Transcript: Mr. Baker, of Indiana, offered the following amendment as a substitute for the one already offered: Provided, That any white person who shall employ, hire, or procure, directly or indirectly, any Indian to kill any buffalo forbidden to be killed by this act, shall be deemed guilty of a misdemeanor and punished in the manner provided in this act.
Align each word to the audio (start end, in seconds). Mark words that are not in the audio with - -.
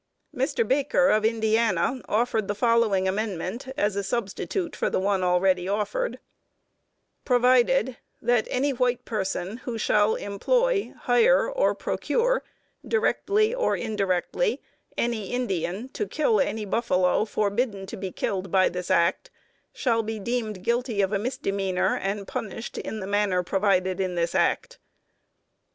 Mr. 0.35 0.67
Baker, 0.67 1.09
of 1.09 1.23
Indiana, 1.23 2.01
offered 2.09 2.47
the 2.47 2.55
following 2.55 3.07
amendment 3.07 3.67
as 3.77 3.95
a 3.95 4.03
substitute 4.03 4.75
for 4.75 4.89
the 4.89 4.99
one 4.99 5.21
already 5.23 5.67
offered: 5.69 6.17
Provided, 7.23 7.97
That 8.19 8.47
any 8.49 8.73
white 8.73 9.05
person 9.05 9.57
who 9.57 9.77
shall 9.77 10.15
employ, 10.15 10.91
hire, 11.01 11.47
or 11.47 11.75
procure, 11.75 12.43
directly 12.83 13.53
or 13.53 13.77
indirectly, 13.77 14.59
any 14.97 15.27
Indian 15.33 15.87
to 15.89 16.07
kill 16.07 16.41
any 16.41 16.65
buffalo 16.65 17.23
forbidden 17.25 17.85
to 17.85 17.95
be 17.95 18.11
killed 18.11 18.49
by 18.51 18.69
this 18.69 18.89
act, 18.89 19.29
shall 19.71 20.01
be 20.01 20.19
deemed 20.19 20.63
guilty 20.63 21.01
of 21.03 21.13
a 21.13 21.19
misdemeanor 21.19 21.95
and 21.95 22.27
punished 22.27 22.79
in 22.79 23.01
the 23.01 23.05
manner 23.07 23.43
provided 23.43 23.99
in 23.99 24.15
this 24.15 24.33
act. 24.33 24.79